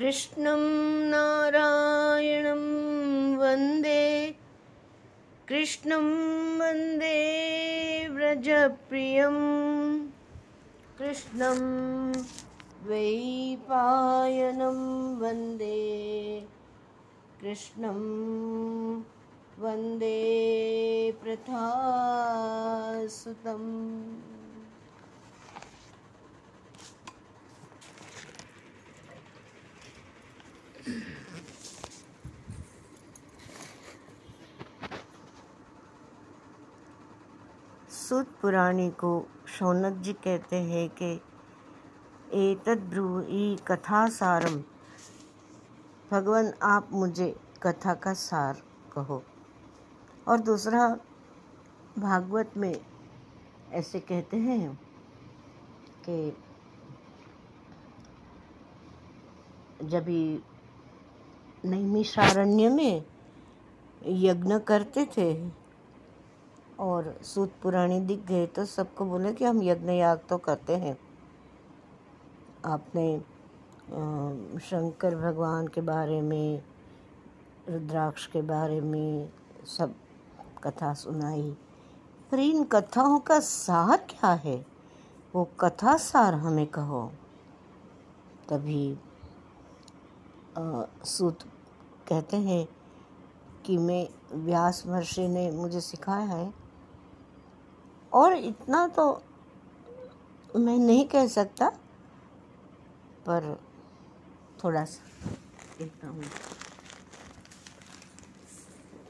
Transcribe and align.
कृष्णं 0.00 0.62
नारायणं 1.10 2.60
वंदे 3.38 4.04
कृष्णं 5.48 6.06
वंदे 6.60 7.18
व्रजप्रियं 8.12 9.36
कृष्णं 10.98 11.60
वैपायनं 12.88 14.80
वंदे 15.20 15.76
कृष्णं 17.40 18.00
वंदे 19.58 20.16
प्रथासुतम् 21.22 22.48
सुत 38.10 38.26
पुराणी 38.42 38.90
को 38.90 39.28
शौनक 39.48 39.98
जी 39.98 40.12
कहते 40.12 40.56
हैं 40.56 40.88
कि 40.88 41.20
एतद 42.32 42.78
ब्रूही 42.78 43.56
कथा 43.56 44.08
सारम 44.08 44.56
भगवान, 46.10 46.52
आप 46.62 46.88
मुझे 46.92 47.36
कथा 47.62 47.94
का 47.94 48.12
सार 48.12 48.62
कहो। 48.92 49.22
और 50.28 50.40
दूसरा, 50.40 50.98
भागवत 51.98 52.50
में 52.56 52.80
ऐसे 53.72 54.00
कहते 54.00 54.36
हैं 54.36 54.80
कि 56.08 56.36
जब 59.82 60.06
नैमिषारण्य 61.64 62.68
में 62.68 63.04
यज्ञ 64.06 64.58
करते 64.58 65.04
थे 65.04 65.59
और 66.80 67.14
सूत 67.24 67.52
पुरानी 67.62 68.00
दिख 68.00 68.24
गए 68.26 68.46
तो 68.46 68.64
सबको 68.64 69.04
बोले 69.04 69.32
कि 69.32 69.44
हम 69.44 69.62
यज्ञ 69.62 69.92
याग 69.92 70.20
तो 70.28 70.36
करते 70.38 70.76
हैं। 70.76 70.96
आपने 72.66 73.18
शंकर 74.60 75.16
भगवान 75.16 75.66
के 75.68 75.80
बारे 75.80 76.20
में, 76.22 76.62
रुद्राक्ष 77.68 78.26
के 78.26 78.42
बारे 78.42 78.80
में 78.80 79.28
सब 79.68 79.94
कथा 80.64 80.92
सुनाई। 80.94 81.50
पर 82.30 82.38
इन 82.38 82.64
कथाओं 82.64 83.18
का 83.20 83.38
सार 83.40 83.96
क्या 84.10 84.32
है? 84.34 84.64
वो 85.34 85.44
कथा 85.60 85.96
सार 85.96 86.34
हमें 86.34 86.66
कहो। 86.66 87.10
तभी 88.48 88.98
सूत 91.06 91.42
कहते 92.08 92.36
हैं 92.38 92.66
कि 93.64 93.76
मैं 93.78 94.08
व्यास 94.34 94.82
महर्षि 94.86 95.28
ने 95.28 95.50
मुझे 95.50 95.80
सिखाया 95.80 96.26
है 96.26 96.59
और 98.12 98.32
इतना 98.34 98.86
तो 98.88 99.22
मैं 100.56 100.78
नहीं 100.78 101.04
कह 101.08 101.26
सकता, 101.26 101.68
पर 103.26 103.60
थोड़ा 104.64 104.84
सा 104.84 105.30
कहता 105.78 106.08
हूँ। 106.08 106.24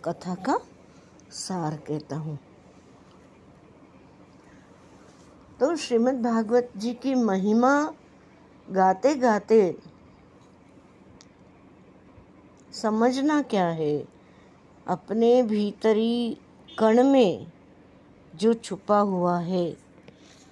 कथा 0.05 0.35
का 0.35 0.59
सार 1.31 1.77
कहता 1.77 2.17
हूँ। 2.17 2.39
तो 5.61 5.75
श्रीमद् 5.77 6.23
भागवत 6.23 6.71
जी 6.77 6.93
की 6.95 7.15
महिमा 7.15 7.73
गाते 8.71 9.15
गाते 9.15 9.77
समझना 12.73 13.41
क्या 13.43 13.67
है? 13.67 13.97
अपने 14.87 15.43
भीतरी 15.43 16.39
कण 16.79 17.03
में 17.05 17.53
जो 18.41 18.55
छुपा 18.55 18.99
हुआ 18.99 19.39
है 19.39 19.77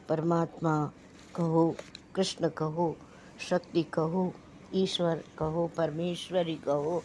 परमात्मा 0.09 0.93
कहो 1.35 1.77
कृष्ण 2.15 2.49
कहो 2.49 2.97
शक्ति 3.41 3.83
कहो 3.83 4.33
ईश्वर 4.75 5.23
कहो 5.39 5.67
परमेश्वरी 5.77 6.55
कहो। 6.55 7.03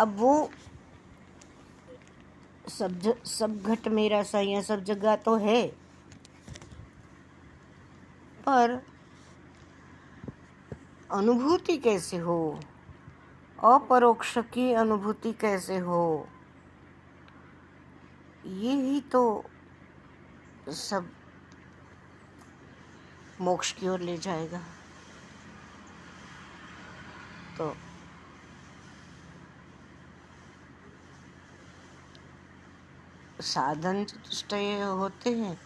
अब 0.00 0.16
वो 0.18 0.50
सब 2.68 2.98
ज, 3.00 3.14
सब 3.24 3.62
घट 3.62 3.88
मेरा 3.88 4.22
सही 4.22 4.62
सब 4.62 4.84
जगह 4.84 5.16
तो 5.16 5.36
है। 5.36 5.66
पर 8.46 8.82
अनुभूति 11.10 11.76
कैसे 11.76 12.16
हो? 12.16 12.60
अपरोक्ष 13.64 14.38
की 14.38 14.72
अनुभूति 14.72 15.32
कैसे 15.32 15.78
हो? 15.78 16.28
ये 18.46 18.72
ही 18.74 19.00
तो 19.00 19.44
सब 20.68 21.10
मोक्ष 23.40 23.72
की 23.72 23.88
ओर 23.88 24.00
ले 24.00 24.16
जाएगा। 24.18 24.60
तो 27.58 27.74
साधन 33.42 34.04
चतुष्टय 34.04 34.80
होते 34.80 35.30
हैं। 35.30 35.58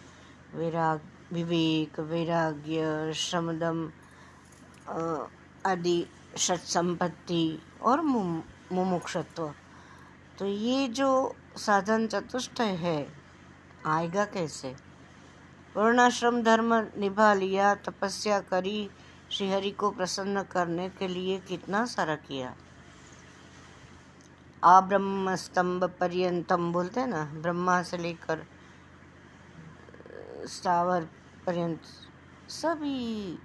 विराग, 0.55 1.01
विवेक, 1.33 1.99
वैराग्य, 1.99 3.13
श्रमदम 3.15 3.85
आदि 5.65 6.05
षट 6.37 6.59
संपत्ति 6.67 7.59
और 7.81 8.01
मुमुक्षत्व। 8.01 9.53
तो 10.39 10.45
ये 10.45 10.87
जो 10.87 11.35
साधन 11.57 12.07
चतुष्ट 12.07 12.61
है। 12.61 13.13
आएगा 13.85 14.25
कैसे? 14.25 14.75
वर्णाश्रम 15.75 16.41
धर्म 16.43 16.73
निभा 16.97 17.33
लिया, 17.33 17.75
तपस्या 17.75 18.39
करी, 18.39 18.89
श्रीहरि 19.31 19.71
को 19.71 19.91
प्रसन्न 19.91 20.43
करने 20.43 20.89
के 20.89 21.07
लिए 21.07 21.39
कितना 21.39 21.85
सारा 21.85 22.15
किया? 22.15 22.55
आ 24.63 24.81
ब्रह्म 24.81 25.35
स्तंभ 25.35 25.83
पर्यंतम 25.83 26.73
बोलते 26.73 26.99
हैं 26.99 27.07
ना, 27.07 27.23
ब्रह्मा 27.23 27.83
से 27.83 27.97
लेकर 27.97 28.45
स्थावर 30.45 31.07
पर्यंत, 31.45 31.81
सभी 32.49 33.39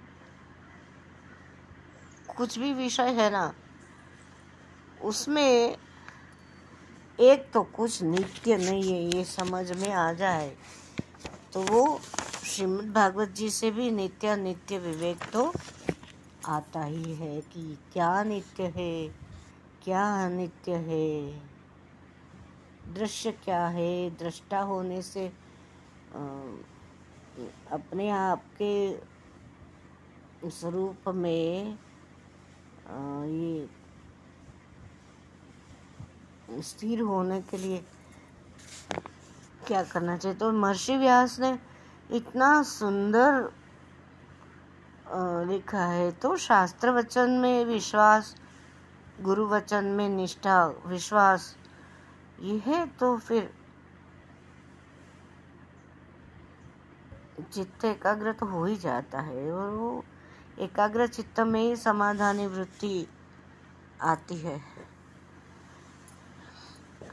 कुछ 2.37 2.59
भी 2.59 2.73
विषय 2.73 3.09
है 3.09 3.29
ना, 3.29 3.53
उसमें 5.01 5.77
एक 7.19 7.51
तो 7.53 7.61
कुछ 7.75 8.01
नित्य 8.03 8.57
नहीं 8.57 8.91
है, 8.91 9.01
ये 9.15 9.23
समझ 9.25 9.71
में 9.71 9.91
आ 9.91 10.11
जाए। 10.13 10.55
तो 11.53 11.61
वो 11.63 11.99
श्रीमद् 12.45 12.93
भागवत 12.93 13.29
जी 13.29 13.49
से 13.49 13.71
भी 13.71 13.89
नित्य 13.91 14.35
नित्य 14.35 14.77
विवेक 14.79 15.23
तो 15.33 15.51
आता 16.47 16.83
ही 16.83 17.13
है 17.15 17.39
कि 17.43 17.77
क्या 17.93 18.23
नित्य 18.23 18.63
है, 18.75 19.07
क्या 19.83 20.03
अनित्य 20.25 20.75
है, 20.87 21.41
दृश्य 22.93 23.31
क्या 23.43 23.65
है? 23.67 24.09
दृष्टा 24.17 24.59
होने 24.61 25.01
से 25.01 25.25
अपने 27.71 28.09
आप 28.11 28.43
के 28.61 28.73
स्वरूप 30.49 31.07
में 31.15 31.77
ये 32.87 33.67
स्थिर 36.49 37.01
होने 37.01 37.41
के 37.41 37.57
लिए 37.57 37.83
क्या 39.67 39.83
करना 39.83 40.17
चाहिए? 40.17 40.37
तो 40.37 40.51
महर्षि 40.51 40.97
व्यास 40.97 41.39
ने 41.39 41.57
इतना 42.09 42.61
सुंदर 42.63 43.51
लिखा 45.47 45.85
है 45.85 46.11
तो 46.11 46.35
शास्त्र 46.37 46.91
वचन 46.91 47.31
में 47.31 47.65
विश्वास, 47.65 48.35
गुरु 49.21 49.47
वचन 49.47 49.85
में 49.85 50.09
निष्ठा, 50.09 50.65
विश्वास 50.87 51.55
यह 52.41 52.85
तो 52.99 53.17
फिर 53.17 53.53
चित्त 57.53 57.85
एकाग्र 57.85 58.31
तो 58.33 58.45
हो 58.45 58.63
ही 58.65 58.75
जाता 58.75 59.21
है 59.21 59.51
और 59.51 59.69
वो 59.69 60.03
एकाग्र 60.59 61.07
चित्त 61.07 61.39
में 61.39 61.61
ही 61.61 61.75
समाधानी 61.75 62.47
वृत्ति 62.47 63.07
आती 64.01 64.37
है। 64.37 64.72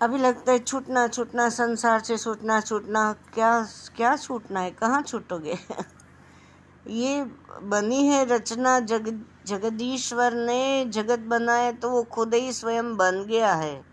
अभी 0.02 0.18
लगता 0.18 0.52
है 0.52 0.58
छूटना 0.58 1.08
छूटना, 1.08 1.48
संसार 1.48 2.00
से 2.00 2.16
छूटना 2.18 2.60
छूटना, 2.60 3.12
क्या 3.12 3.66
क्या 3.96 4.16
छूटना 4.16 4.60
है? 4.60 4.70
कहाँ 4.70 5.02
छूटोगे? 5.02 5.54
ये 6.88 7.24
बनी 7.62 8.06
है 8.06 8.24
रचना 8.24 8.80
जग, 8.80 9.24
जगदीश्वर 9.46 10.34
ने 10.34 10.84
जगत 10.84 11.18
बनाया 11.18 11.72
तो 11.72 11.90
वो 11.90 12.02
खुद 12.02 12.34
ही 12.34 12.52
स्वयं 12.52 12.96
बन 12.96 13.24
गया 13.28 13.54
है। 13.54 13.84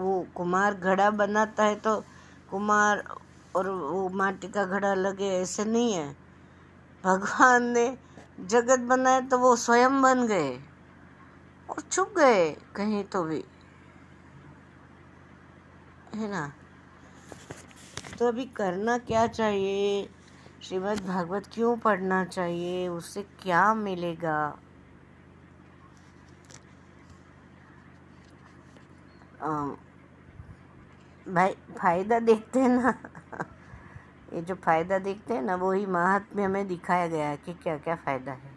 वो 0.00 0.26
कुमार 0.34 0.74
घड़ा 0.74 1.10
बनाता 1.10 1.64
है 1.64 1.74
तो 1.74 2.04
कुमार 2.50 3.04
और 3.56 3.70
वो 3.70 4.08
माटी 4.08 4.48
का 4.48 4.64
घड़ा 4.64 4.94
लगे, 4.94 5.28
ऐसे 5.28 5.64
नहीं 5.64 5.92
है। 5.92 6.16
भगवान 7.04 7.62
ने 7.62 7.98
जगत 8.40 8.80
बनाया 8.80 9.20
तो 9.20 9.38
वो 9.38 9.56
स्वयं 9.56 10.02
बन 10.02 10.26
गए। 10.26 10.71
और 11.72 11.80
छुप 11.80 12.14
गए 12.18 12.50
कहीं 12.76 13.04
तो 13.04 13.22
भी। 13.24 13.44
है 16.14 16.30
ना? 16.30 16.52
तो 18.18 18.28
अभी 18.28 18.44
करना 18.44 18.98
क्या 18.98 19.26
चाहिए? 19.26 20.08
श्रीमद् 20.62 21.06
भागवत 21.06 21.48
क्यों 21.52 21.76
पढ़ना 21.76 22.24
चाहिए? 22.24 22.88
उससे 22.88 23.22
क्या 23.22 23.74
मिलेगा? 23.74 24.58
भाई, 31.28 31.54
फ़ायदा 31.78 32.18
देखते 32.18 32.60
हैं 32.60 32.68
ना। 32.68 32.94
ये 34.32 34.42
जो 34.42 34.54
फ़ायदा 34.54 34.98
देखते 34.98 35.34
हैं 35.34 35.42
ना 35.42 35.54
वही 35.54 35.86
महात्म्य 35.86 36.48
में 36.48 36.68
दिखाया 36.68 37.06
गया 37.08 37.28
है 37.28 37.36
कि 37.36 37.54
क्या 37.54 37.78
क्या 37.78 37.94
फ़ायदा 37.94 38.32
है। 38.32 38.51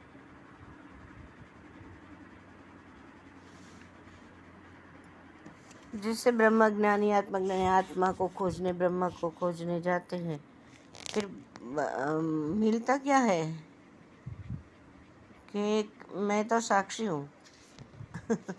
जिससे 5.95 6.31
ब्रह्म 6.31 6.69
ज्ञानी 6.69 7.11
आत्मज्ञानी 7.11 7.65
आत्मा 7.65 8.11
को 8.11 8.27
खोजने, 8.27 8.73
ब्रह्म 8.73 9.09
को 9.09 9.29
खोजने 9.29 9.81
जाते 9.81 10.15
हैं। 10.15 10.39
फिर 11.13 11.27
मिलता 12.55 12.97
क्या 12.97 13.17
है? 13.17 13.41
कि 15.49 15.89
मैं 16.15 16.47
तो 16.47 16.59
साक्षी 16.59 17.05
हूँ। 17.05 17.29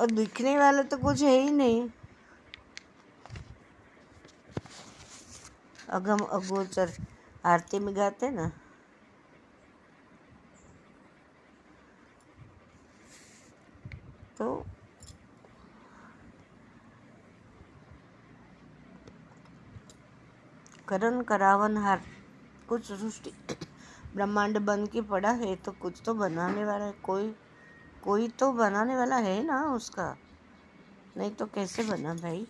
और 0.00 0.10
दिखने 0.10 0.58
वाला 0.58 0.82
तो 0.82 0.96
कुछ 0.96 1.22
है 1.22 1.38
ही 1.40 1.50
नहीं। 1.50 1.88
अगम 5.88 6.18
अगोचर 6.18 6.92
आरती 7.44 7.78
में 7.78 7.96
गाते 7.96 8.30
ना 8.30 8.50
तो 14.38 14.64
करण 20.90 21.20
करावन 21.22 21.76
हार। 21.76 22.02
कुछ 22.68 22.86
सृष्टि 22.86 23.32
ब्रह्मांड 24.14 24.58
बन 24.58 24.86
के 24.86 25.00
पड़ा 25.02 25.30
है 25.30 25.54
तो 25.56 25.72
कुछ 25.72 26.00
तो 26.06 26.14
बनाने 26.14 26.64
वाला 26.64 26.84
है। 26.84 26.92
कोई 27.02 27.34
कोई 28.04 28.28
तो 28.30 28.52
बनाने 28.52 28.96
वाला 28.96 29.16
है 29.18 29.42
ना 29.44 29.62
उसका। 29.74 30.14
नहीं 31.16 31.30
तो 31.30 31.46
कैसे 31.46 31.82
बना 31.84 32.14
भाई? 32.14 32.46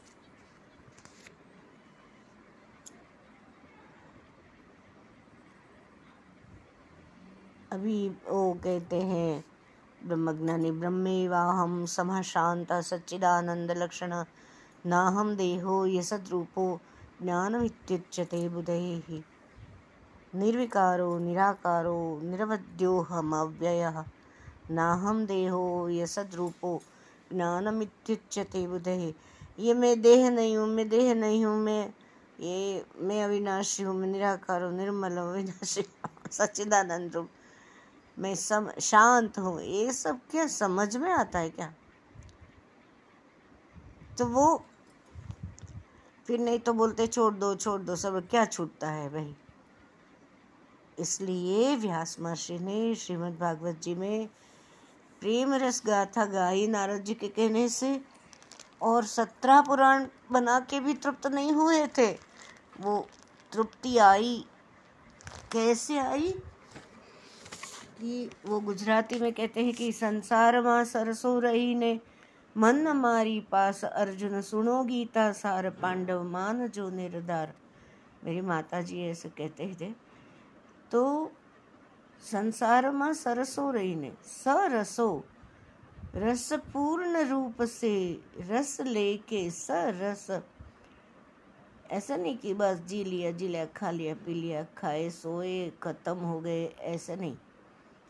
अभी 7.73 8.09
वो 8.09 8.53
कहते 8.55 9.01
हैं, 9.03 9.45
ब्रह्मज्ञानी 10.07 10.71
ब्रह्मे 10.73 11.29
वाहम 11.29 11.85
समा 11.87 12.21
शांत 12.23 12.73
सच्चिदानंद 12.83 13.71
लक्षण। 13.73 14.13
नाहम 14.87 15.35
देहो 15.37 15.85
यसद्रूपो 15.87 16.65
ज्ञानमित्युच्यते 17.23 18.49
बुधैः। 18.49 19.23
निर्विकारो, 20.35 21.19
निराकारो 21.19 22.21
निरवध्योऽहमव्ययः 22.23 24.05
नाहम 24.71 25.27
देहो 25.27 25.89
यसद्रूपो 25.89 26.83
ज्ञानमित्युच्यते 27.33 28.67
बुधैः। 28.67 29.13
ये 29.59 29.75
मैं 29.75 30.03
देह 30.03 30.31
नहीं 30.31 30.57
हूँ 30.57 30.69
मैं 30.69 30.89
देह 30.89 31.15
नहीं 31.15 31.45
हूँ 31.45 31.57
मैं 31.57 31.93
ये, 32.41 32.87
मैं 32.99 33.25
अविनाशी 33.25 33.83
हूँ 33.83 33.95
मैं 33.97 34.09
निराकार 34.09 34.63
हूँ 34.63 34.73
निर्मल 34.73 35.19
हूँ 35.19 35.31
अविनाशी 35.31 35.83
सच्चिदानंद 36.31 37.17
रूप 37.17 37.29
मैं 38.19 38.35
सम, 38.35 38.71
शांत 38.81 39.39
हूँ। 39.39 39.61
ये 39.63 39.93
सब 39.93 40.21
क्या 40.31 40.47
समझ 40.47 40.97
में 40.97 41.11
आता 41.11 41.39
है 41.39 41.51
क्या? 41.51 41.75
तो 44.19 44.27
वो 44.27 44.65
फिर 46.27 46.41
नहीं 46.41 46.59
तो 46.59 46.73
बोलते, 46.73 47.07
छोड़ 47.07 47.35
दो 47.35 47.55
छोड़ 47.55 47.81
दो, 47.81 47.97
सब 47.97 48.29
क्या 48.29 48.45
छूटता 48.45 48.91
है 48.91 49.09
भाई? 49.09 49.37
इसलिए 50.99 51.77
व्यास 51.77 52.17
महर्षि 52.21 52.59
ने 52.59 52.95
श्रीमद् 52.95 53.39
भागवत 53.39 53.81
जी 53.83 53.95
में 53.95 54.27
प्रेम 55.21 55.55
रस 55.55 55.83
गाथा 55.87 56.25
गाई 56.25 56.67
नारद 56.67 57.01
जी 57.01 57.15
के 57.15 57.29
कहने 57.29 57.69
से, 57.69 58.01
और 58.83 59.05
सत्रह 59.05 59.61
पुराण 59.61 60.07
बना 60.33 60.61
के 60.61 60.81
भी 60.81 60.95
तृप्त 60.95 61.27
नहीं 61.27 61.53
हुए 61.53 61.87
थे। 61.87 62.13
वो 62.81 63.09
तृप्ति 63.53 63.99
आई। 63.99 64.45
कैसे 65.53 65.99
आई? 65.99 66.35
कि 68.01 68.31
वो 68.47 68.61
गुजराती 68.61 69.21
में 69.21 69.33
कहते 69.33 69.65
हैं 69.65 69.75
कि 69.75 69.93
संसार 69.93 70.63
माँ 70.63 70.85
सरसों 70.85 71.43
रही 71.43 71.75
ने। 71.75 72.01
मन 72.57 72.89
मारी 72.89 73.41
पास 73.41 73.85
अर्जुन 73.85 74.41
सुनो 74.41 74.83
गीता, 74.85 75.33
सार 75.33 75.71
पांडव 75.71 76.23
मान 76.23 76.67
जो 76.69 76.89
निर्धार। 76.91 77.53
मेरी 78.25 78.41
माता 78.41 78.81
जी 78.81 79.03
ऐसे 79.03 79.29
कहते 79.29 79.75
थे 79.81 79.91
तो 80.91 81.33
संसार 82.23 82.91
में 82.91 83.13
सरसो 83.15 83.71
रही 83.71 83.95
ने, 83.95 84.13
सरसो, 84.25 85.25
रस 86.15 86.53
पूर्ण 86.73 87.29
रूप 87.29 87.63
से 87.63 88.21
रस 88.41 88.81
लेके 88.81 89.51
सरस। 89.51 90.27
ऐसा 91.91 92.17
नहीं 92.17 92.37
कि 92.39 92.55
बस 92.55 92.79
जी 92.79 93.03
लिया 93.05 93.31
जी 93.31 93.49
लिया, 93.49 93.65
खा 93.67 93.91
लिया, 93.91 94.15
पी 94.15 94.35
लिया, 94.35 94.65
खाए, 94.79 95.09
सोए, 95.11 95.73
खत्म 95.83 96.17
हो 96.17 96.41
गए, 96.41 96.67
ऐसा 96.67 97.15
नहीं। 97.15 97.37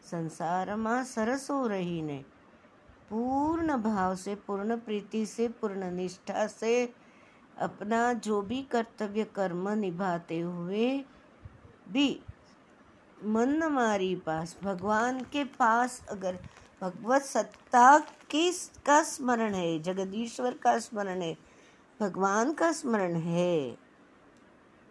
संसार 0.04 0.74
में 0.76 1.04
सरस 1.04 1.46
रही 1.50 2.02
ने 2.02 2.24
पूर्ण 3.70 3.82
भाव 3.84 4.14
से, 4.16 4.34
पूर्ण 4.34 4.76
प्रीति 4.76 5.24
से, 5.26 5.48
पूर्ण 5.48 5.90
निष्ठा 5.90 6.46
से 6.46 6.92
अपना 7.58 8.12
जो 8.12 8.40
भी 8.42 8.62
कर्तव्य 8.62 9.24
कर्म 9.34 9.68
निभाते 9.70 10.38
हुए 10.40 10.88
भी 11.88 12.08
मन 13.24 13.62
हमारी 13.62 14.14
पास, 14.16 14.56
भगवान 14.62 15.20
के 15.32 15.44
पास 15.58 16.00
अगर 16.10 16.38
भगवत 16.82 17.22
सत्ता 17.22 17.98
किस 18.30 18.66
का 18.86 19.02
स्मरण 19.02 19.54
है, 19.54 19.78
जगदीश्वर 19.82 20.54
का 20.54 20.78
स्मरण 20.78 21.22
है, 21.22 21.36
भगवान 22.00 22.52
का 22.52 22.72
स्मरण 22.72 23.14
है 23.16 23.70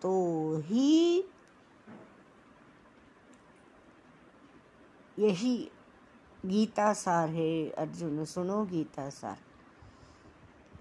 तो 0.02 0.12
ही 0.66 1.24
यही 5.20 5.58
गीता 6.46 6.94
सार 6.94 7.30
है, 7.30 7.70
अर्जुन 7.70 8.26
सुनो 8.26 8.66
गीता 8.66 9.10
सार। 9.10 9.38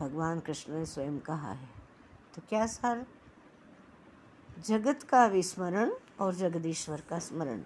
भगवान 0.01 0.41
कृष्ण 0.41 0.73
ने 0.73 0.87
स्वयं 0.87 1.19
कहा 1.19 1.53
है। 1.53 1.69
तो 2.35 2.43
क्या 2.49 2.67
सार? 2.67 3.07
जगत 4.67 5.03
का 5.03 5.27
विस्मरण 5.27 5.93
और 6.21 6.35
जगदीश्वर 6.35 7.01
का 7.01 7.19
स्मरण। 7.19 7.61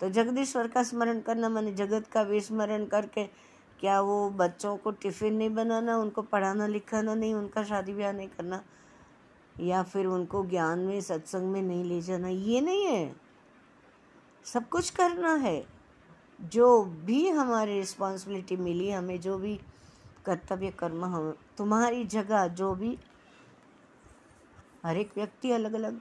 तो 0.00 0.10
जगदीश्वर 0.10 0.68
का 0.68 0.82
स्मरण 0.82 1.20
करना, 1.20 1.48
मैंने 1.48 1.72
जगत 1.72 2.06
का 2.06 2.22
विस्मरण 2.22 2.86
करके 2.86 3.26
क्या 3.80 4.00
वो 4.00 4.30
बच्चों 4.30 4.76
को 4.76 4.90
टिफ़िन 4.90 5.34
नहीं 5.34 5.54
बनाना, 5.54 5.98
उनको 5.98 6.22
पढ़ाना 6.22 6.66
लिखाना 6.66 7.14
नहीं, 7.14 7.34
उनका 7.34 7.64
शादी 7.64 7.94
ब्याह 7.94 8.12
नहीं 8.12 8.28
करना, 8.28 8.64
या 9.60 9.82
फिर 9.82 10.06
उनको 10.06 10.46
ज्ञान 10.46 10.78
में, 10.78 11.00
सत्संग 11.00 11.52
में 11.52 11.62
नहीं 11.62 11.84
ले 11.84 12.00
जाना, 12.00 12.28
ये 12.28 12.60
नहीं 12.60 12.86
है। 12.86 13.16
सब 14.44 14.68
कुछ 14.68 14.90
करना 14.90 15.34
है। 15.34 15.75
जो 16.40 16.82
भी 16.84 17.28
हमारी 17.28 17.78
रिस्पॉन्सिबिलिटी 17.78 18.56
मिली 18.56 18.90
हमें, 18.90 19.20
जो 19.20 19.38
भी 19.38 19.60
कर्तव्य 20.24 20.70
कर्म 20.70 21.04
हम, 21.04 21.34
तुम्हारी 21.58 22.04
जगह 22.04 22.46
जो 22.48 22.74
भी 22.74 22.98
हर 24.84 24.96
एक 24.96 25.12
व्यक्ति 25.16 25.50
अलग 25.50 25.72
अलग 25.72 26.00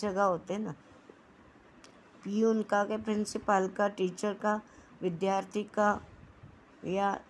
जगह 0.00 0.22
होते 0.22 0.54
हैं 0.54 0.60
ना। 0.60 0.74
पीयून 2.24 2.62
का 2.62 2.84
के 2.84 2.96
प्रिंसिपल 2.96 3.68
का 3.68 3.88
टीचर 3.88 4.34
का, 4.34 4.60
विद्यार्थी 5.02 5.62
का 5.64 6.00
या 6.84 7.20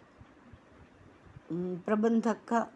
प्रबंधक 1.52 2.36
का, 2.48 2.66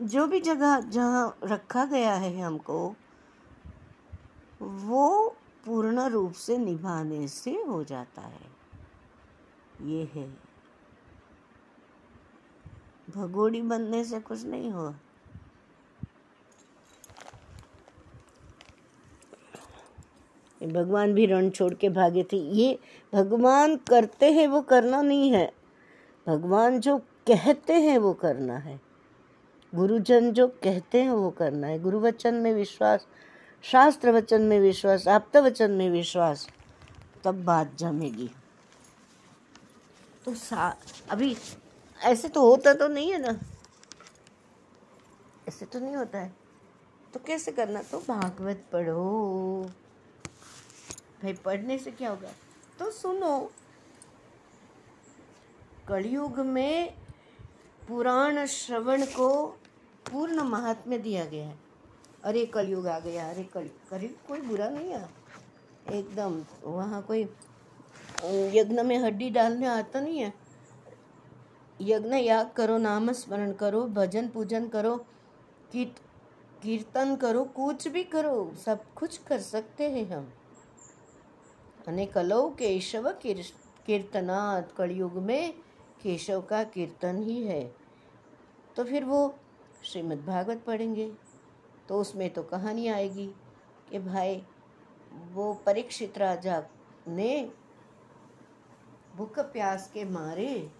जो 0.00 0.26
भी 0.26 0.40
जगह 0.40 0.80
जहाँ 0.80 1.38
रखा 1.44 1.84
गया 1.84 2.14
है 2.14 2.40
हमको, 2.40 2.94
वो 4.62 5.36
पूर्ण 5.66 6.00
रूप 6.00 6.32
से 6.32 6.58
निभाने 6.58 7.28
से 7.28 7.50
हो 7.50 7.84
जाता 7.84 8.22
है। 8.22 8.54
ये 9.82 10.10
है। 10.14 10.38
भगोड़ी 13.16 13.62
बनने 13.62 14.04
से 14.04 14.20
कुछ 14.20 14.44
नहीं 14.44 14.70
हो 14.70 14.94
भगवान 20.62 21.14
भी 21.14 21.26
रण 21.26 21.50
छोड़ 21.50 21.74
के 21.74 21.88
भागे 21.88 22.22
थे। 22.32 22.36
ये 22.36 22.78
भगवान 23.14 23.76
करते 23.76 24.32
हैं 24.32 24.46
वो 24.46 24.62
करना 24.62 25.02
नहीं 25.02 25.30
है। 25.30 25.52
भगवान 26.28 26.80
जो 26.80 26.98
कहते 26.98 27.72
हैं 27.72 27.98
वो 27.98 28.12
करना 28.12 28.56
है। 28.56 28.80
गुरुजन 29.74 30.32
जो 30.32 30.48
कहते 30.48 31.02
हैं 31.02 31.10
वो 31.10 31.30
करना 31.30 31.66
है। 31.66 31.78
गुरुवचन 31.78 32.34
में 32.34 32.54
विश्वास 32.54 33.06
शास्त्र 33.64 34.10
वचन 34.10 34.42
में 34.42 34.60
विश्वास 34.60 35.08
आप्त 35.08 35.36
वचन 35.36 35.70
में 35.70 35.90
विश्वास, 35.90 36.48
तब 37.24 37.44
बात 37.44 37.74
जमेगी। 37.74 38.30
तो 40.24 40.34
सा, 40.34 40.76
अभी 41.10 41.36
ऐसे 42.02 42.28
तो 42.28 42.50
होता 42.50 42.74
तो 42.74 42.88
नहीं 42.88 43.12
है 43.12 43.18
ना? 43.18 43.40
ऐसे 45.48 45.66
तो 45.66 45.80
नहीं 45.80 45.96
होता 45.96 46.18
है। 46.18 46.36
तो 47.14 47.20
कैसे 47.26 47.52
करना? 47.52 47.82
तो 47.82 47.98
भागवत 47.98 48.64
पढ़ो। 48.72 49.70
भाई, 51.22 51.32
पढ़ने 51.32 51.78
से 51.78 51.90
क्या 51.90 52.10
होगा? 52.10 52.30
तो 52.78 52.90
सुनो, 52.90 53.52
कलयुग 55.88 56.38
में 56.38 56.94
पुराण 57.88 58.46
श्रवण 58.46 59.04
को 59.04 59.46
पूर्ण 60.12 60.40
महात्म्य 60.40 60.98
दिया 60.98 61.24
गया 61.24 61.46
है। 61.46 61.63
अरे 62.24 62.44
कलयुग 62.46 62.86
आ 62.86 62.98
गया, 62.98 63.28
अरे 63.30 63.42
कल 63.44 63.68
कलयुग 63.90 64.26
कोई 64.28 64.40
बुरा 64.40 64.68
नहीं 64.68 64.90
है। 64.90 65.08
एकदम, 65.92 66.44
वहाँ 66.64 67.02
कोई 67.02 67.22
यज्ञ 68.54 68.82
में 68.82 68.96
हड्डी 68.98 69.28
डालने 69.30 69.66
आता 69.66 70.00
नहीं 70.00 70.18
है। 70.18 70.32
यज्ञ 71.80 72.16
याग 72.16 72.50
करो 72.50 72.78
नाम 72.78 73.12
स्मरण 73.12 73.52
करो, 73.52 73.82
भजन 73.88 74.28
पूजन 74.28 74.68
करो, 74.68 74.96
कीर्त, 75.72 76.00
कीर्तन 76.62 77.14
करो, 77.16 77.44
कुछ 77.44 77.88
भी 77.88 78.04
करो, 78.04 78.52
सब 78.64 78.84
कुछ 78.94 79.16
कर 79.18 79.40
सकते 79.40 79.88
हैं 79.90 80.04
हम। 80.10 80.32
अने 81.88 82.06
कलो 82.06 82.48
केशव 82.58 83.10
कीर्तनाथ 83.22 84.74
कलयुग 84.76 85.12
में 85.12 85.54
केशव 86.02 86.40
का 86.40 86.62
कीर्तन 86.64 87.22
ही 87.22 87.42
है। 87.42 87.64
तो 88.76 88.84
फिर 88.84 89.04
वो 89.04 89.34
श्रीमद् 89.84 90.24
भागवत 90.26 90.62
पढ़ेंगे। 90.66 91.12
तो 91.88 92.00
उसमें 92.00 92.30
तो 92.30 92.42
कहानी 92.42 92.88
आएगी 92.88 93.26
कि 93.90 93.98
भाई, 93.98 94.46
वो 95.12 95.54
परीक्षित 95.54 96.18
राजा 96.18 96.62
ने 97.08 97.50
भूख 99.16 99.38
प्यास 99.38 99.90
के 99.94 100.04
मारे, 100.04 100.72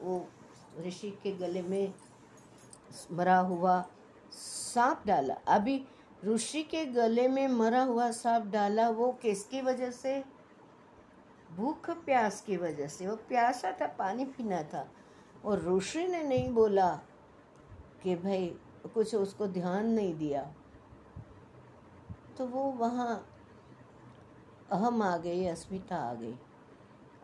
वो 0.00 0.28
ऋषि 0.80 1.10
के 1.10 1.32
गले 1.32 1.62
में 1.62 1.94
मरा 3.12 3.38
हुआ 3.38 3.86
सांप 4.32 5.02
डाला। 5.06 5.34
अभी 5.34 5.86
ऋषि 6.24 6.62
के 6.62 6.84
गले 6.84 7.28
में 7.28 7.48
मरा 7.48 7.82
हुआ 7.82 8.10
सांप 8.10 8.46
डाला, 8.46 8.88
वो 8.88 9.12
किसकी 9.12 9.60
वजह 9.60 9.90
से? 9.90 10.24
भूख 11.56 11.90
प्यास 11.90 12.42
की 12.42 12.56
वजह 12.56 12.88
से। 12.88 13.06
वो 13.06 13.16
प्यासा 13.16 13.72
था, 13.72 13.86
पानी 13.86 14.24
पीना 14.24 14.62
था। 14.62 14.90
और 15.44 15.76
ऋषि 15.76 16.06
ने 16.06 16.22
नहीं 16.22 16.50
बोला 16.50 17.00
कि 18.02 18.16
भाई 18.16 18.58
कुछ 18.88 19.14
उसको 19.14 19.46
ध्यान 19.46 19.86
नहीं 19.86 20.14
दिया 20.18 20.54
तो 22.38 22.46
वो 22.46 22.62
वहाँ 22.62 23.30
अहम 24.70 25.02
आ 25.02 25.16
गई, 25.16 25.46
अस्मिता 25.46 25.96
आ 25.96 26.14
गई। 26.14 26.34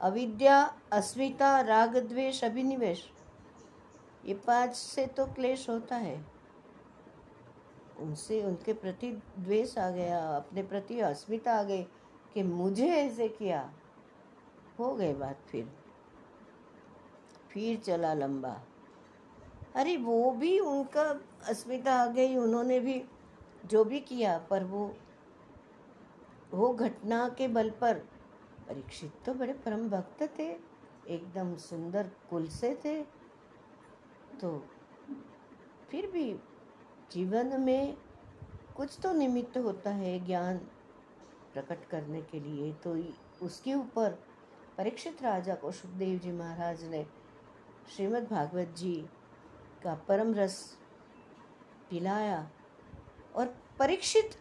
अविद्या, 0.00 0.74
अस्मिता, 0.92 1.60
राग, 1.60 1.96
द्वेष, 1.96 2.44
अभिनिवेश, 2.44 3.10
ये 4.24 4.34
पाँच 4.34 4.74
से 4.74 5.06
तो 5.06 5.26
क्लेश 5.26 5.68
होता 5.70 5.96
है। 5.96 6.24
उनसे 7.98 8.42
उनके 8.44 8.72
प्रति 8.72 9.12
द्वेष 9.38 9.78
आ 9.78 9.90
गया, 9.90 10.36
अपने 10.36 10.62
प्रति 10.62 11.00
अस्मिता 11.00 11.52
आ 11.52 11.62
गई 11.62 11.82
कि 12.34 12.42
मुझे 12.42 12.88
ऐसे 12.88 13.28
किया। 13.28 13.72
हो 14.78 14.94
गए 14.94 15.14
बात 15.14 15.38
फिर। 15.48 15.72
फिर 17.50 17.78
चला 17.78 18.14
लंबा। 18.14 18.60
अरे 19.74 19.96
वो 19.96 20.30
भी 20.30 20.58
उनका 20.58 21.02
अस्मिता 21.48 21.94
आ 21.94 22.06
गई, 22.06 22.36
उन्होंने 22.36 22.78
भी 22.80 23.02
जो 23.66 23.84
भी 23.84 24.00
किया, 24.00 24.36
पर 24.50 24.64
वो 24.64 24.92
वो 26.54 26.72
घटना 26.74 27.28
के 27.28 27.48
बल 27.48 27.70
पर 27.70 27.98
परीक्षित 28.68 29.12
तो 29.26 29.34
बड़े 29.34 29.52
परम 29.64 29.88
भक्त 29.90 30.22
थे, 30.38 30.48
एकदम 31.08 31.54
सुंदर 31.58 32.10
कुल 32.30 32.46
से 32.48 32.74
थे। 32.84 33.00
तो 34.40 34.50
फिर 35.90 36.06
भी 36.06 36.32
जीवन 37.12 37.60
में 37.60 37.96
कुछ 38.76 38.98
तो 39.02 39.12
निमित्त 39.12 39.56
होता 39.58 39.90
है 39.92 40.18
ज्ञान 40.26 40.58
प्रकट 41.54 41.84
करने 41.90 42.20
के 42.22 42.40
लिए। 42.40 42.72
तो 42.84 42.96
उसके 43.46 43.74
ऊपर 43.74 44.18
परीक्षित 44.78 45.22
राजा 45.22 45.54
को 45.54 45.70
सुखदेव 45.72 46.18
जी 46.18 46.32
महाराज 46.32 46.84
ने 46.84 47.06
श्रीमद् 47.96 48.28
भागवत 48.30 48.74
जी 48.78 48.94
का 49.84 49.94
परम 50.08 50.34
रस 50.34 50.56
पिलाया 51.90 52.50
और 53.34 53.46
परीक्षित 53.78 54.36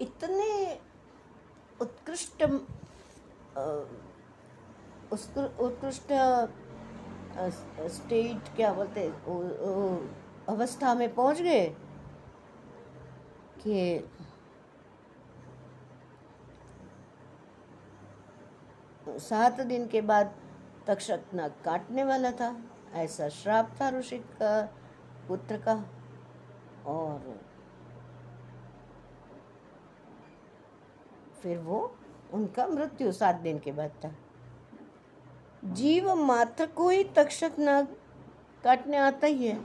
इतने 0.00 0.80
उत्कृष्ट 1.80 2.42
उत्कृष्ट 5.12 6.12
स्टेट 7.92 8.54
क्या 8.56 8.72
बोलते 8.72 9.06
अवस्था 10.48 10.94
में 10.94 11.14
पहुँच 11.14 11.42
गए 11.42 11.66
कि 13.62 14.08
सात 19.20 19.60
दिन 19.60 19.86
के 19.86 20.00
बाद 20.00 20.34
तक्षक 20.86 21.34
नाग 21.34 21.54
काटने 21.64 22.04
वाला 22.04 22.30
था। 22.32 22.50
ऐसा 22.94 23.28
श्राप 23.28 23.76
था 23.80 23.88
ऋषि 23.88 24.18
का, 24.18 24.62
पुत्र 25.28 25.56
का, 25.56 25.84
और 26.86 27.40
फिर 31.42 31.58
वो 31.58 31.96
उनका 32.32 32.66
मृत्यु 32.66 33.12
सात 33.12 33.36
दिन 33.36 33.58
के 33.58 33.72
बाद 33.72 33.90
था। 34.04 34.12
जीव 35.64 36.14
मात्र 36.14 36.66
को 36.66 36.88
ही 36.88 37.04
तक्षक 37.04 37.52
नाग 37.58 37.88
काटने 38.64 38.96
आता 38.96 39.26
ही 39.26 39.46
है। 39.46 39.60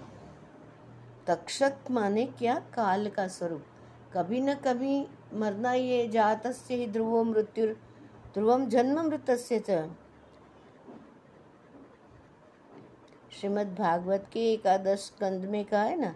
तक्षक 1.27 1.73
माने 1.91 2.25
क्या? 2.25 2.59
काल 2.59 3.09
का 3.09 3.27
स्वरूप। 3.27 3.65
कभी 4.13 4.41
न 4.41 4.53
कभी 4.53 5.07
मरना 5.33 5.73
ये 5.73 6.07
जात 6.07 6.47
से 6.47 6.75
ही 6.75 6.87
ध्रुवो 6.87 7.23
मृत्यु 7.23 7.67
ध्रुवम 8.33 8.65
जन्म 8.65 9.01
मृत 9.01 9.31
से 9.31 9.59
श्रीमद् 13.37 13.75
भागवत 13.75 14.25
के 14.33 14.39
एकादश 14.51 14.99
स्कंद 14.99 15.43
में 15.45 15.63
कहा 15.65 15.81
है 15.81 15.99
ना 15.99 16.13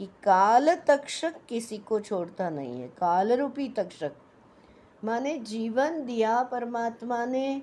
कि 0.00 0.06
काल 0.24 0.74
तक्षक 0.88 1.34
किसी 1.48 1.78
को 1.78 2.00
छोड़ता 2.00 2.48
नहीं 2.50 2.80
है 2.80 2.88
काल 2.88 3.32
रूपी 3.32 3.68
तक्षक। 3.68 4.12
माने 5.04 5.36
जीवन 5.40 6.04
दिया 6.06 6.42
परमात्मा 6.42 7.24
ने 7.26 7.62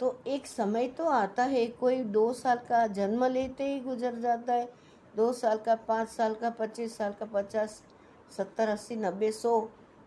तो 0.00 0.14
एक 0.26 0.46
समय 0.46 0.88
तो 0.88 1.04
आता 1.06 1.44
है, 1.44 1.66
कोई 1.66 2.02
दो 2.04 2.32
साल 2.32 2.58
का 2.68 2.86
जन्म 2.88 3.24
लेते 3.24 3.64
ही 3.64 3.78
गुजर 3.80 4.14
जाता 4.14 4.52
है, 4.52 4.68
दो 5.14 5.32
साल 5.32 5.58
का, 5.58 5.74
पाँच 5.74 6.08
साल 6.08 6.34
का, 6.34 6.50
पच्चीस 6.50 6.96
साल 6.96 7.12
का, 7.12 7.26
पचास, 7.26 7.80
सत्तर, 8.36 8.68
अस्सी, 8.68 8.96
नब्बे, 8.96 9.30
सौ, 9.32 9.60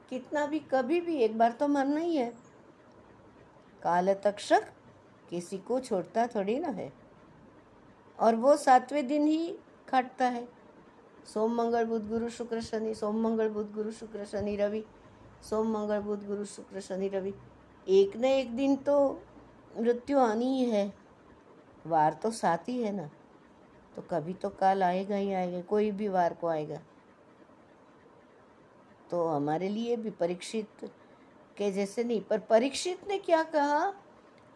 कितना 0.10 0.46
भी, 0.46 0.60
कभी 0.72 1.00
भी, 1.02 1.18
एक 1.18 1.38
बार 1.38 1.52
तो 1.52 1.68
मरना 1.68 2.00
ही 2.00 2.16
है। 2.16 2.32
काल 3.82 4.14
तक्षक 4.24 4.68
किसी 5.30 5.58
को 5.58 5.80
छोड़ता 5.80 6.28
थोड़ी 6.28 6.60
ना 6.60 6.70
है। 6.72 6.92
और 8.20 8.36
वो 8.36 8.58
सातवें 8.58 9.08
दिन 9.08 9.28
ही 9.28 9.58
काटता 9.90 10.26
है। 10.26 10.48
सोम 11.34 11.56
मंगल, 11.56 11.86
बुध 11.86 12.10
गुरु, 12.10 12.30
शुक्र, 12.30 12.62
शनि। 12.62 12.96
सोम 12.96 13.22
मंगल, 13.22 13.50
बुध 13.50 13.74
गुरु, 13.74 13.92
शुक्र, 13.92 14.26
शनि, 14.26 14.56
रवि। 14.56 14.86
सोम 15.50 15.68
मंगल, 15.68 16.00
बुध 16.00 16.28
गुरु, 16.28 16.46
शुक्र, 16.46 16.80
शनि, 16.80 17.08
रवि। 17.08 17.34
एक 17.88 18.18
न 18.18 18.26
एक 18.26 18.56
दिन 18.56 18.76
तो 18.76 19.24
मृत्यु 19.78 20.20
आनी 20.20 20.46
ही 20.46 20.70
है। 20.70 20.94
वार 21.88 22.14
तो 22.14 22.32
साथ 22.32 22.58
ही 22.58 22.84
है 22.84 22.92
ना। 22.92 23.10
तो 23.96 24.02
कभी 24.02 24.34
तो 24.34 24.50
काल 24.50 24.84
आएगा 24.84 25.16
ही 25.16 25.34
आएगा, 25.34 25.62
कोई 25.62 25.92
भी 25.92 26.08
वार 26.08 26.34
को 26.34 26.48
आएगा। 26.48 26.80
तो 29.12 29.28
हमारे 29.28 29.70
लिए 29.70 29.96
भी 29.96 30.10
परीक्षित 30.10 30.70
के 31.58 31.72
जैसे 31.72 32.04
नहीं, 32.04 32.22
पर 32.22 32.40
परीक्षित 32.40 33.08
ने 33.08 33.18
क्या 33.18 33.44
कहा? 33.44 33.94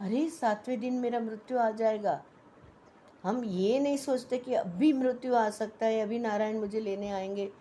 अरे, 0.02 0.30
सातवें 0.30 0.80
दिन 0.80 0.94
मेरा 0.94 1.20
मृत्यु 1.20 1.58
आ 1.58 1.72
जाएगा। 1.72 2.24
हम 3.24 3.44
ये 3.44 3.80
नहीं 3.80 3.98
सोचते 3.98 4.38
कि 4.38 4.54
अभी 4.54 4.94
मृत्यु 4.94 5.36
आ 5.36 5.50
सकता 5.50 5.86
है, 5.86 6.02
अभी 6.02 6.20
नारायण 6.20 6.60
मुझे 6.60 6.80
लेने 6.80 7.12
आएँगे। 7.12 7.52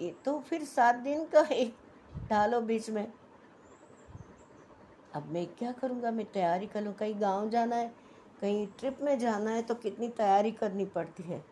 ये 0.00 0.14
तो 0.24 0.38
फिर 0.40 0.64
सात 0.64 0.94
दिन 0.94 1.24
का 1.24 1.40
एक 1.52 1.74
डालो 2.30 2.60
बीच 2.60 2.90
में। 2.90 3.12
अब 5.14 5.26
मैं 5.26 5.46
क्या 5.46 5.72
करूँगा? 5.72 6.10
मैं 6.10 6.26
तैयारी 6.32 6.66
कर 6.66 6.92
कहीं 6.92 7.20
गाँव 7.20 7.50
जाना 7.50 7.76
है, 7.76 7.94
कहीं 8.40 8.66
ट्रिप 8.66 8.98
में 9.02 9.18
जाना 9.18 9.50
है 9.50 9.62
तो 9.62 9.74
कितनी 9.74 10.08
तैयारी 10.08 10.52
करनी 10.52 10.84
पड़ती 10.84 11.22
है? 11.22 11.44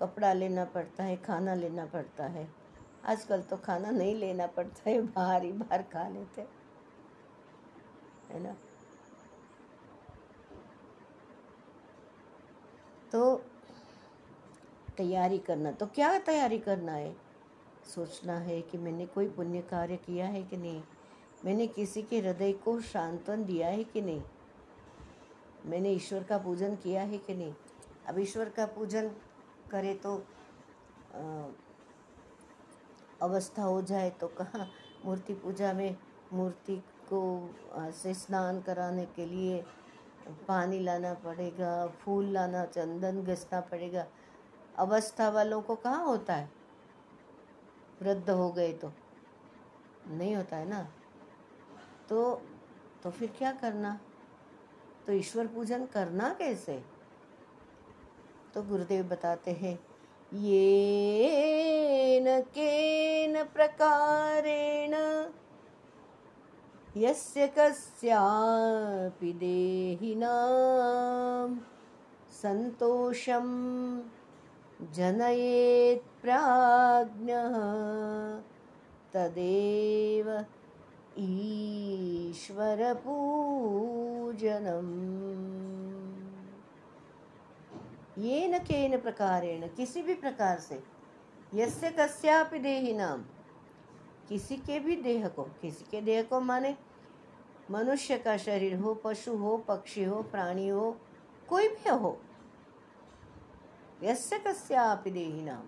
कपड़ा 0.00 0.32
लेना 0.32 0.64
पड़ता 0.64 1.04
है, 1.04 1.16
खाना 1.16 1.54
लेना 1.54 1.86
पड़ता 1.86 2.24
है। 2.24 2.48
आजकल 3.04 3.42
तो 3.42 3.56
खाना 3.56 3.90
नहीं 3.90 4.14
लेना 4.14 4.46
पड़ता 4.46 4.90
है, 4.90 5.02
बाहर 5.02 5.44
ही 5.44 5.52
बाहर 5.52 5.82
खा 5.82 6.08
लेते 6.08 6.46
है 8.30 8.42
ना? 8.42 8.56
तो 13.16 13.42
तैयारी 14.96 15.38
करना 15.38 15.70
तो 15.72 15.86
क्या 15.86 16.18
तैयारी 16.18 16.58
करना 16.58 16.92
है? 16.92 17.16
सोचना 17.94 18.38
है 18.38 18.62
कि 18.62 18.78
मैंने 18.78 19.06
कोई 19.06 19.28
पुण्य 19.28 19.60
कार्य 19.60 19.96
किया 19.96 20.26
है 20.26 20.42
कि 20.42 20.56
नहीं? 20.56 20.82
मैंने 21.44 21.66
किसी 21.66 22.02
के 22.02 22.18
हृदय 22.18 22.52
को 22.52 22.80
शांतवन 22.80 23.44
दिया 23.44 23.68
है 23.68 23.84
कि 23.84 24.02
नहीं? 24.02 24.22
मैंने 25.66 25.90
ईश्वर 25.90 26.22
का 26.22 26.38
पूजन 26.38 26.76
किया 26.76 27.02
है 27.02 27.18
कि 27.18 27.34
नहीं? 27.34 27.54
अब 28.08 28.18
ईश्वर 28.18 28.48
का 28.48 28.66
पूजन 28.66 29.10
करे 29.70 29.94
तो 29.94 30.16
आ, 31.14 31.44
अवस्था 33.22 33.62
हो 33.62 33.82
जाए 33.82 34.10
तो 34.10 34.28
कहाँ? 34.28 34.70
मूर्ति 35.04 35.34
पूजा 35.34 35.72
में 35.72 35.96
मूर्ति 36.32 36.76
को 37.12 37.50
से 37.92 38.14
स्नान 38.14 38.60
कराने 38.60 39.04
के 39.04 39.26
लिए 39.26 39.64
पानी 40.30 40.80
लाना 40.80 41.14
पड़ेगा, 41.14 41.86
फूल 41.86 42.24
लाना, 42.24 42.64
चंदन 42.64 43.22
घसना 43.24 43.60
पड़ेगा। 43.60 44.06
अवस्था 44.76 45.28
वालों 45.28 45.62
को 45.62 45.74
कहाँ 45.74 46.06
होता 46.06 46.34
है? 46.34 46.50
वृद्ध 48.02 48.30
हो 48.30 48.52
गए 48.52 48.72
तो। 48.72 48.92
नहीं 50.08 50.36
होता 50.36 50.56
है 50.56 50.68
ना? 50.68 50.88
तो 52.08 52.42
तो 53.02 53.10
फिर 53.10 53.34
क्या 53.38 53.52
करना? 53.52 54.00
तो 55.06 55.12
ईश्वर 55.12 55.46
पूजन 55.46 55.86
करना 55.86 56.34
कैसे? 56.34 56.84
तो 58.54 58.62
गुरुदेव 58.62 59.04
बताते 59.04 59.50
हैं 59.50 59.78
ये 60.34 62.20
न 62.20 62.40
केन 62.40 63.44
प्रकारेण 63.44 64.90
यस्य 66.96 67.52
कस्यापि 67.58 69.32
देहिनां 69.32 71.56
सन्तोषं 72.32 73.42
जनयेत् 74.94 76.22
प्राज्ञः 76.22 77.58
तदेव 79.14 80.44
ईश्वरपूजनम्। 81.18 83.06
ये 88.18 88.48
न 88.48 88.58
केन 88.58 88.98
प्रकारेण, 88.98 89.66
किसी 89.66 90.02
भी 90.02 90.14
प्रकार 90.14 90.58
से, 90.58 90.82
यस्य 91.54 91.90
कस्यापि 91.90 92.58
देही 92.58 92.92
नाम 92.92 93.24
किसी 94.28 94.56
के 94.56 94.78
भी 94.80 94.96
देह 94.96 95.28
को, 95.28 95.42
किसी 95.42 95.84
के 95.90 96.00
देह 96.00 96.22
को 96.22 96.40
माने 96.40 96.76
मनुष्य 97.70 98.18
का 98.18 98.36
शरीर 98.36 98.76
हो, 98.76 98.94
पशु 98.94 99.36
हो, 99.36 99.56
पक्षी 99.58 100.04
हो, 100.04 100.22
प्राणी 100.22 100.68
हो, 100.68 100.96
कोई 101.48 101.68
भी 101.68 101.90
हो। 101.90 102.18
यस्य 104.02 104.38
कस्यापि 104.38 105.10
देही 105.10 105.42
नाम। 105.42 105.66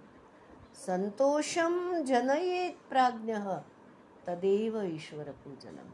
संतोषम 0.75 2.03
जनये 2.03 2.69
प्राज्ञ, 2.91 3.35
तदेव 4.27 4.83
ईश्वर 4.83 5.31
पूजनम 5.45 5.91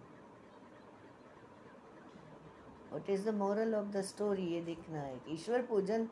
what 2.92 3.10
is 3.10 3.30
the 3.30 3.34
moral 3.34 3.74
of 3.74 3.86
the 3.86 4.00
story 4.00 4.46
ये 4.46 4.60
देखना 4.60 5.00
है 5.00 5.20
ईश्वर 5.28 5.62
पूजन 5.62 6.08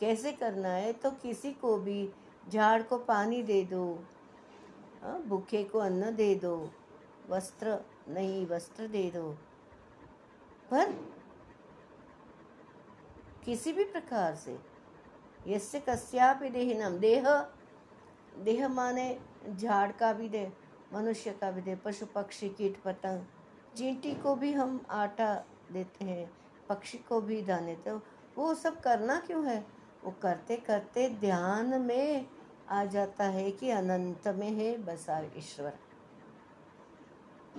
कैसे 0.00 0.32
करना 0.32 0.68
है? 0.68 0.92
तो 0.92 1.10
किसी 1.10 1.52
को 1.52 1.76
भी 1.78 2.08
झाड़ 2.48 2.82
को 2.82 2.98
पानी 2.98 3.42
दे 3.42 3.62
दो 3.64 3.84
हाँ, 5.02 5.20
भूखे 5.22 5.62
को 5.64 5.78
अन्न 5.78 6.14
दे 6.16 6.34
दो 6.34 6.54
वस्त्र 7.30 7.78
नहीं 8.08 8.46
वस्त्र 8.46 8.86
दे 8.88 9.10
दो। 9.10 9.30
पर 10.70 10.92
किसी 13.44 13.72
भी 13.72 13.84
प्रकार 13.84 14.34
से 14.34 14.58
यस्य 15.48 15.80
कस्यापि 15.80 16.48
देहिनम 16.48 16.98
देह 16.98 17.28
देह 18.44 18.68
माने 18.68 19.06
झाड़ 19.56 19.90
का 19.92 20.12
भी 20.12 20.28
दे 20.28 20.50
मनुष्य 20.92 21.30
का 21.40 21.50
भी 21.50 21.60
दे 21.60 21.74
पशु 21.76 22.06
पक्षी 22.06 22.48
कीट 22.48 22.82
पतंग 22.82 23.24
चींटी 23.76 24.14
को 24.14 24.34
भी 24.36 24.52
हम 24.52 24.80
आटा 24.90 25.34
देते 25.72 26.04
हैं 26.04 26.30
पक्षी 26.68 26.98
को 26.98 27.20
भी 27.20 27.40
दाने। 27.42 27.74
तो 27.76 28.00
वो 28.38 28.54
सब 28.54 28.80
करना 28.80 29.18
क्यों 29.20 29.44
है? 29.46 29.64
वो 30.04 30.14
करते 30.22 30.56
करते 30.56 31.08
ध्यान 31.20 31.80
में 31.80 32.26
आ 32.70 32.84
जाता 32.84 33.24
है 33.24 33.50
कि 33.50 33.70
अनंत 33.70 34.28
में 34.28 34.50
है 34.50 34.76
बसा 34.84 35.18
ईश्वर। 35.36 35.78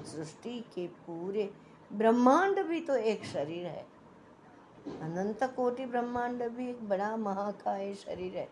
सृष्टि 0.06 0.60
के 0.76 0.86
पूरे 1.06 1.50
ब्रह्मांड 1.92 2.60
भी 2.60 2.80
तो 2.80 2.96
एक 2.96 3.26
शरीर 3.26 3.66
है। 3.66 3.86
अनंत 5.02 5.44
कोटि 5.56 5.86
ब्रह्मांड 5.86 6.44
भी 6.50 6.70
एक 6.70 6.88
बड़ा 6.90 7.16
महाकाय 7.18 7.94
शरीर 7.96 8.38
है। 8.38 8.48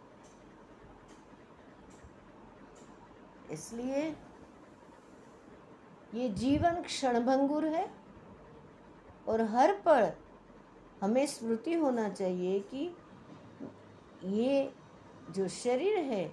इसलिए 3.51 4.03
ये 6.13 6.29
जीवन 6.31 6.81
क्षणभंगुर 6.81 7.65
है 7.65 7.87
और 9.27 9.41
हर 9.51 9.73
पल 9.85 10.11
हमें 11.01 11.25
स्मृति 11.27 11.73
होना 11.73 12.09
चाहिए 12.09 12.59
कि 12.73 12.83
ये 14.25 14.71
जो 15.31 15.47
शरीर 15.47 15.97
है 16.03 16.25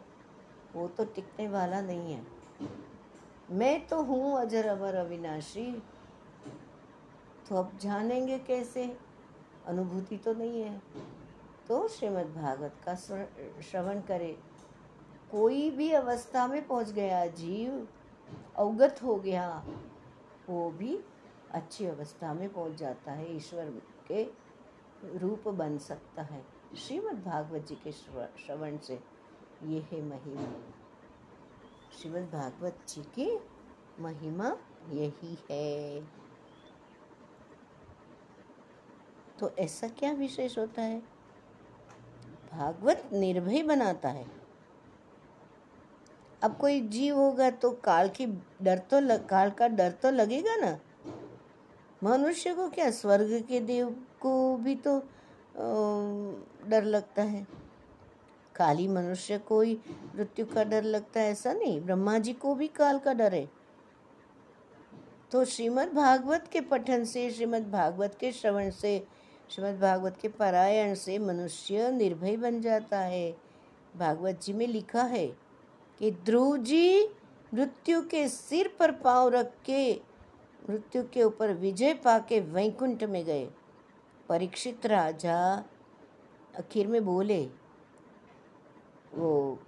वो 0.75 0.87
तो 0.89 1.05
टिकने 1.05 1.49
वाला 1.49 1.81
नहीं 1.81 2.13
है। 2.13 2.23
मैं 3.51 3.87
तो 3.87 4.03
हूँ 4.03 4.39
अजर 4.39 4.67
अमर 4.69 4.95
अविनाशी। 4.95 5.71
तो 7.49 7.57
अब 7.57 7.77
जानेंगे 7.79 8.39
कैसे? 8.39 8.85
अनुभूति 9.67 10.17
तो 10.17 10.33
नहीं 10.35 10.63
है। 10.63 10.79
तो 11.69 11.87
श्रीमद् 11.89 12.35
भागवत 12.35 12.75
का 12.85 12.95
श्रवण 12.95 14.01
करे। 14.01 14.37
कोई 15.31 15.71
भी 15.71 15.91
अवस्था 15.93 16.47
में 16.47 16.67
पहुँच 16.67 16.91
गया, 16.91 17.27
जीव 17.27 17.87
अवगत 18.57 19.01
हो 19.03 19.15
गया, 19.17 19.65
वो 20.49 20.71
भी 20.71 20.99
अच्छी 21.51 21.87
अवस्था 21.87 22.33
में 22.35 22.53
पहुँच 22.53 22.77
जाता 22.77 23.13
है, 23.13 23.37
ईश्वर 23.37 23.73
के 24.11 24.25
रूप 25.19 25.49
बन 25.49 25.79
सकता 25.79 26.23
है। 26.23 26.45
श्रीमद् 26.77 27.25
भागवत 27.25 27.67
जी 27.67 27.75
के 27.75 27.93
श्रवण 27.93 28.79
से 28.79 28.99
ये 29.65 29.81
है 29.93 30.03
महिमा। 30.03 30.43
श्रीमद् 31.93 32.31
भागवत 32.33 32.79
जी 32.89 33.03
की 33.15 33.29
महिमा 34.01 34.57
यही 34.91 35.37
है। 35.51 36.01
तो 39.41 39.51
ऐसा 39.59 39.89
क्या 39.89 40.13
विशेष 40.13 40.59
होता 40.59 40.83
है? 40.83 40.99
भागवत 42.53 43.09
निर्भय 43.13 43.63
बनाता 43.63 44.09
है। 44.09 44.27
अब 46.43 46.57
कोई 46.57 46.81
जीव 46.89 47.17
होगा 47.17 47.51
तो 47.51 47.71
काल 47.85 48.09
की 48.09 48.27
डर 48.63 48.79
तो 48.81 49.01
लग, 49.01 49.27
काल 49.27 49.51
का 49.51 49.69
डर 49.69 49.93
तो 49.93 50.11
लगेगा 50.11 50.57
ना? 50.57 50.79
मनुष्य 52.03 52.55
को 52.55 52.69
क्या 52.69 52.91
स्वर्ग 52.91 53.41
के 53.49 53.61
देव 53.61 53.91
को 54.21 54.57
भी 54.57 54.75
तो 54.77 54.99
डर 56.69 56.85
लगता 56.85 57.23
है। 57.23 57.47
खाली 58.57 58.89
मनुष्य 58.89 59.39
को 59.39 59.61
ही 59.61 59.79
मृत्यु 60.17 60.47
का 60.47 60.65
डर 60.65 60.83
लगता 60.83 61.21
है, 61.21 61.31
ऐसा 61.31 61.53
नहीं। 61.53 61.81
ब्रह्मा 61.81 62.19
जी 62.19 62.33
को 62.33 62.55
भी 62.55 62.69
काल 62.69 62.99
का 62.99 63.13
डर 63.13 63.35
है। 63.35 63.49
तो 65.33 65.45
श्रीमद् 65.45 65.95
भागवत 65.95 66.49
के 66.53 66.61
पठन 66.61 67.05
से, 67.05 67.31
श्रीमद् 67.31 67.71
भागवत 67.71 68.17
के 68.21 68.33
श्रवण 68.33 68.71
से, 68.71 69.07
श्रीमद् 69.51 69.81
भागवत 69.81 70.17
के 70.23 70.29
पारायण 70.29 70.95
से 70.95 71.19
मनुष्य 71.19 71.91
निर्भय 71.91 72.37
बन 72.37 72.61
जाता 72.61 72.99
है। 72.99 73.37
भागवत 73.97 74.41
जी 74.43 74.53
में 74.53 74.67
लिखा 74.67 75.03
है 75.03 75.27
कि 75.99 76.11
ध्रुव 76.11 76.57
जी 76.57 77.09
मृत्यु 77.55 78.01
के 78.03 78.29
सिर 78.29 78.77
पर 78.79 78.93
पाँव 78.93 79.29
रख 79.29 79.53
के, 79.65 79.95
मृत्यु 80.71 81.03
के 81.13 81.23
ऊपर 81.23 81.53
विजय 81.53 81.95
पाके 81.95 82.41
वैकुंठ 82.41 83.05
में 83.05 83.25
गए। 83.25 83.49
परीक्षित 84.29 84.87
राजा 84.87 85.65
आखिर 86.59 86.87
में 86.87 87.05
बोले 87.05 87.49
वो 89.15 89.59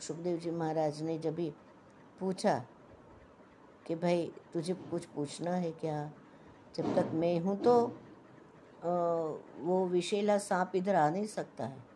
सुखदेव 0.00 0.36
जी 0.38 0.50
महाराज 0.50 1.00
ने 1.02 1.18
जब 1.18 1.34
भी 1.34 1.52
पूछा 2.20 2.58
कि 3.86 3.94
भाई 3.94 4.30
तुझे 4.52 4.74
कुछ 4.90 5.04
पूछना 5.06 5.50
है 5.50 5.70
क्या? 5.72 6.10
जब 6.76 6.94
तक 6.96 7.10
मैं 7.14 7.38
हूँ 7.40 7.56
तो 7.58 7.74
वो 9.60 9.84
विशेला 9.86 10.36
सांप 10.38 10.76
इधर 10.76 10.94
आ 10.94 11.08
नहीं 11.10 11.26
सकता 11.26 11.64
है। 11.64 11.88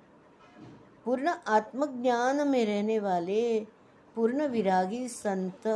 पूर्ण 1.05 1.29
आत्मज्ञान 1.49 2.47
में 2.49 2.65
रहने 2.67 2.99
वाले, 2.99 3.61
पूर्ण 4.17 4.47
विरागी 4.49 5.09
संत 5.09 5.67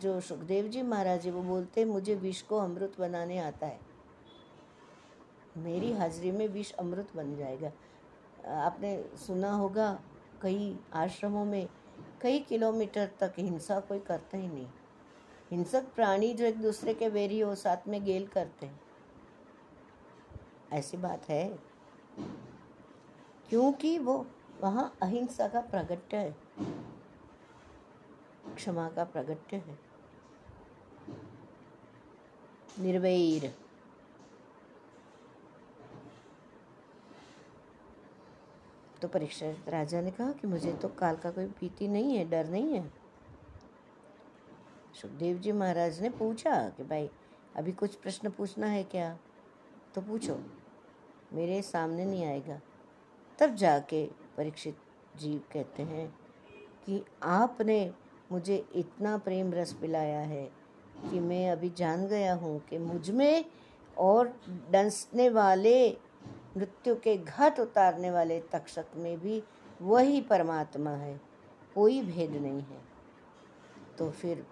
जो 0.00 0.20
सुखदेव 0.20 0.68
जी 0.68 0.82
महाराज 0.82 1.26
है, 1.26 1.32
वो 1.32 1.42
बोलते 1.42 1.84
मुझे 1.84 2.14
विष 2.14 2.42
को 2.42 2.58
अमृत 2.58 2.98
बनाने 3.00 3.38
आता 3.38 3.66
है। 3.66 3.80
मेरी 5.56 5.92
हाजिरी 5.92 6.30
में 6.30 6.46
विष 6.48 6.72
अमृत 6.72 7.16
बन 7.16 7.36
जाएगा। 7.36 7.70
आपने 8.48 9.04
सुना 9.16 9.52
होगा, 9.52 10.00
कई 10.42 10.80
आश्रमों 10.94 11.44
में, 11.44 11.68
कई 12.20 12.38
किलोमीटर 12.38 13.10
तक 13.20 13.34
हिंसा 13.38 13.80
कोई 13.80 13.98
करता 13.98 14.38
ही 14.38 14.48
नहीं। 14.48 14.68
हिंसक 15.50 15.94
प्राणी 15.94 16.34
जो 16.34 16.44
एक 16.44 16.62
दूसरे 16.62 16.94
के 16.94 17.08
वेरी 17.08 17.40
हो, 17.40 17.54
साथ 17.54 17.88
में 17.88 18.04
गेल 18.04 18.26
करते 18.26 18.66
हैं। 18.66 18.80
ऐसी 20.72 20.96
बात 20.96 21.28
है। 21.28 21.58
क्योंकि 23.48 23.98
वो 23.98 24.26
वहाँ 24.60 24.96
अहिंसा 25.02 25.48
का 25.48 25.60
प्रगट्य 25.60 26.16
है। 26.16 26.36
क्षमा 28.54 28.88
का 28.88 29.04
प्रगट्य 29.04 29.56
है। 29.56 29.78
निर्वैर। 32.78 33.67
तो 39.02 39.08
परीक्षा, 39.08 39.46
राजा 39.68 40.00
ने 40.00 40.10
कहा 40.10 40.32
कि 40.32 40.46
मुझे 40.46 40.72
तो 40.72 40.88
काल 40.88 41.16
का 41.16 41.30
कोई 41.30 41.44
भीति 41.44 41.88
नहीं 41.88 42.16
है, 42.16 42.30
डर 42.30 42.48
नहीं 42.48 42.72
है। 42.72 42.92
सुखदेव 45.02 45.38
जी 45.38 45.52
महाराज 45.52 46.00
ने 46.00 46.10
पूछा 46.10 46.68
कि 46.68 46.82
भाई, 46.82 47.10
अभी 47.56 47.72
कुछ 47.72 47.94
प्रश्न 47.94 48.30
पूछना 48.30 48.66
है 48.66 48.84
क्या? 48.84 49.18
तो 49.94 50.00
पूछो, 50.00 50.40
मेरे 51.32 51.62
सामने 51.62 52.04
नहीं 52.04 52.24
आएगा। 52.24 52.60
तब 53.38 53.54
जाके 53.54 54.06
परीक्षित 54.36 54.76
जी 55.16 55.40
कहते 55.52 55.82
हैं 55.82 56.18
कि 56.86 57.04
आपने 57.22 57.92
मुझे 58.32 58.68
इतना 58.74 59.18
प्रेम 59.18 59.52
रस 59.52 59.72
पिलाया 59.72 60.20
है 60.20 60.44
कि 61.10 61.20
मैं 61.20 61.50
अभी 61.50 61.70
जान 61.70 62.06
गया 62.06 62.34
हूँ 62.34 62.60
कि 62.60 62.78
मुझमें 62.78 63.44
और 63.98 64.40
डंसने 64.70 65.28
वाले 65.28 65.96
मृत्यु 66.58 66.94
के 66.94 67.16
घट 67.16 67.60
उतारने 67.60 68.10
वाले 68.10 68.40
तक्षक 68.40 68.86
में 68.96 69.18
भी 69.20 69.42
वही 69.82 70.20
परमात्मा 70.20 70.90
है, 70.90 71.20
कोई 71.74 72.00
भेद 72.02 72.30
नहीं 72.30 72.62
है। 72.62 72.80
तो 73.98 74.10
फिर 74.10 74.46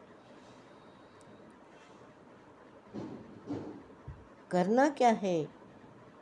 करना 4.51 4.89
क्या 4.89 5.09
है? 5.09 5.49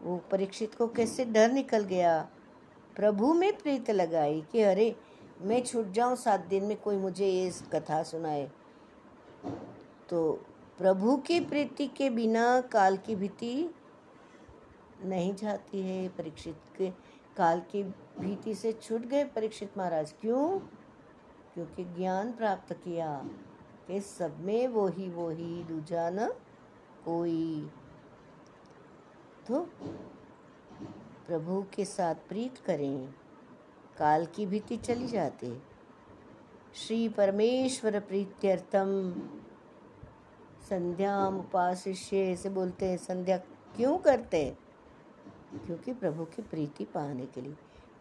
वो 0.03 0.17
परीक्षित 0.31 0.75
को 0.75 0.87
कैसे 0.89 1.25
डर 1.25 1.53
निकल 1.53 1.85
गया? 1.85 2.29
प्रभु 2.97 3.33
में 3.35 3.53
प्रीत 3.59 3.91
लगाई 3.91 4.41
कि 4.53 4.61
अरे, 4.61 4.97
मैं 5.41 5.63
छूट 5.65 5.91
जाऊँ, 5.93 6.17
सात 6.17 6.41
दिन 6.41 6.65
में 6.65 6.77
कोई 6.77 6.97
मुझे 6.97 7.27
ये 7.27 7.51
कथा 7.73 8.03
सुनाए। 8.03 8.51
तो 10.09 10.33
प्रभु 10.79 11.17
की 11.17 11.41
प्रीति 11.41 11.87
के 11.87 12.11
बिना 12.11 12.61
काल 12.61 12.97
की 12.97 13.17
भीति 13.17 13.75
नहीं 15.03 15.35
जाती 15.35 15.81
है 15.81 16.09
परीक्षित 16.09 16.59
के 16.79 16.91
काल 17.37 17.61
की 17.61 17.83
भीति 18.21 18.55
से 18.55 18.73
छूट 18.73 19.01
गए 19.01 19.25
परीक्षित 19.25 19.79
महाराज। 19.79 20.15
क्यों? 20.21 20.59
क्योंकि 21.55 21.85
ज्ञान 21.85 22.33
प्राप्त 22.33 22.73
किया 22.73 23.29
कि 23.87 24.01
सब 24.01 24.41
में 24.41 24.69
वो 24.69 24.89
ही 24.89 25.09
वो 25.09 25.31
ही 25.31 25.65
दूजा 25.65 26.11
न 26.11 26.29
कोई। 27.05 27.71
तो 29.49 29.61
प्रभु 31.27 31.67
के 31.75 31.85
साथ 31.85 32.15
प्रीत 32.15 32.59
करें, 32.59 33.15
काल 33.99 34.27
की 34.27 34.47
भीति 34.47 34.77
चली 34.77 35.07
जाती। 35.07 35.63
श्री 36.75 37.09
परमेश्वर 37.09 38.01
प्रीत्यर्थम 38.01 39.13
संध्या 40.71 41.27
उपाशिष्य 41.27 42.37
से 42.37 42.51
बोलते 42.51 42.87
हैं, 42.87 42.97
संध्या 42.97 43.39
क्यों 43.77 43.99
करते? 43.99 44.45
हैं 44.45 44.64
क्योंकि 45.59 45.93
प्रभु 45.93 46.25
की 46.25 46.43
प्रीति 46.43 46.85
पाने 46.85 47.27
के 47.27 47.41
लिए। 47.41 47.55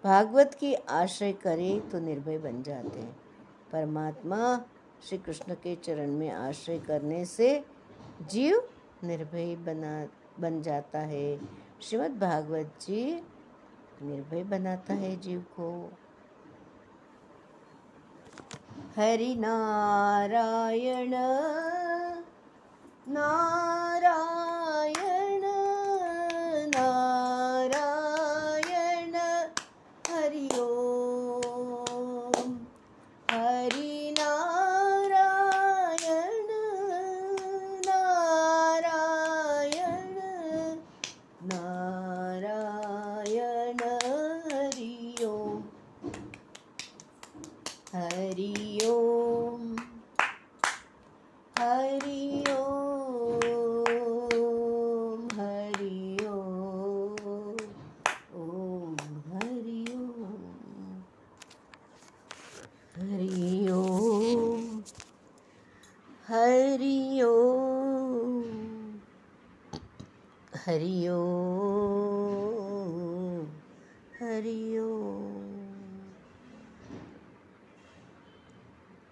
भागवत 0.04 0.58
की 0.60 0.74
आश्रय 0.74 1.34
करे 1.34 1.80
तो 1.92 2.00
निर्भय 2.00 2.38
बन 2.38 2.64
जाते 2.64 3.00
हैं। 3.00 3.20
परमात्मा 3.72 4.62
श्री 5.04 5.18
कृष्ण 5.18 5.54
के 5.54 5.76
चरण 5.76 6.12
में 6.12 6.32
आश्रय 6.32 6.80
करने 6.80 7.26
से 7.26 7.66
जीव 8.22 8.70
निर्भय 9.04 9.56
बना, 9.56 10.08
बन 10.40 10.62
जाता 10.62 11.00
है। 11.00 11.40
श्रीमद् 11.82 12.20
भागवत 12.20 12.74
जी 12.82 13.24
निर्भय 14.02 14.44
बनाता 14.44 14.94
है 14.94 15.20
जीव 15.20 15.40
को। 15.40 15.92
हरि 18.96 19.36
नारायण 19.36 21.12
नारायण 23.10 23.83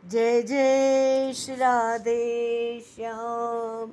जय 0.05 0.41
जय 0.41 1.33
श्री 1.33 1.55
राधे 1.55 2.79
श्याम, 2.79 3.91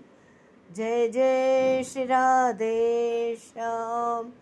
जय 0.76 1.08
जय 1.08 1.82
श्री 1.84 2.04
राधे 2.04 3.36
श्याम, 3.36 4.32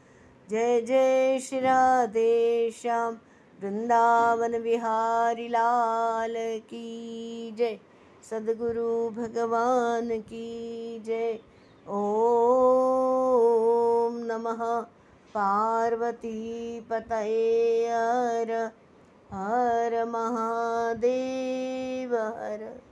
जय 0.51 0.81
जय 0.81 1.39
श्री 1.39 1.61
राधे 1.61 2.71
श्याम। 2.71 3.15
वृंदावन 3.63 4.63
बिहारी 4.63 5.49
लाल 5.49 6.35
की 6.39 7.55
जय, 7.59 7.79
सदगुरु 8.31 9.11
भगवान 9.11 10.21
की 10.21 10.99
जय। 11.07 11.39
ओम 11.89 11.97
नमः 14.17 14.81
पार्वती 15.35 16.81
पतये 16.81 17.89
हर 17.89 18.71
हर 19.33 20.05
महादेव 20.05 22.17
हर। 22.17 22.86